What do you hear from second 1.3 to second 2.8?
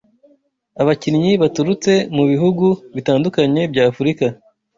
baturutse mu bihugu